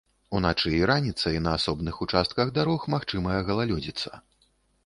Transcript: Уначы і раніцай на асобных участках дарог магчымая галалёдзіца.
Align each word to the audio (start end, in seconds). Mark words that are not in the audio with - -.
Уначы 0.37 0.71
і 0.77 0.79
раніцай 0.91 1.35
на 1.47 1.53
асобных 1.59 2.01
участках 2.05 2.45
дарог 2.57 2.89
магчымая 2.97 3.39
галалёдзіца. 3.51 4.23